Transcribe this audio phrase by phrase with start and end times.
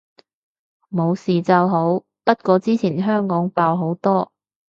[0.89, 4.31] 冇事就好，不過之前香港爆好多